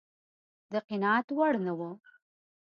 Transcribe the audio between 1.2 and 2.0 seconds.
وړ نه و.